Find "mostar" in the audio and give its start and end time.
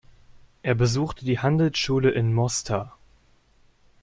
2.33-2.97